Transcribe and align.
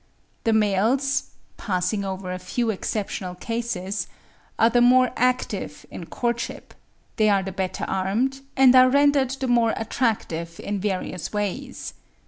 The 0.45 0.51
males 0.53 1.25
(passing 1.57 2.03
over 2.03 2.31
a 2.33 2.39
few 2.39 2.71
exceptional 2.71 3.35
cases) 3.35 4.07
are 4.57 4.71
the 4.71 4.81
more 4.81 5.11
active 5.15 5.85
in 5.91 6.07
courtship; 6.07 6.73
they 7.17 7.29
are 7.29 7.43
the 7.43 7.51
better 7.51 7.83
armed, 7.83 8.41
and 8.57 8.75
are 8.75 8.89
rendered 8.89 9.29
the 9.29 9.47
more 9.47 9.75
attractive 9.77 10.59
in 10.59 10.79
various 10.81 11.31
ways. 11.31 11.93